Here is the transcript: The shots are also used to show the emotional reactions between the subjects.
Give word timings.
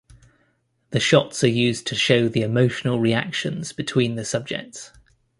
The 0.89 0.99
shots 0.99 1.43
are 1.43 1.45
also 1.45 1.55
used 1.55 1.85
to 1.85 1.93
show 1.93 2.27
the 2.27 2.41
emotional 2.41 2.99
reactions 2.99 3.71
between 3.71 4.15
the 4.15 4.25
subjects. 4.25 4.91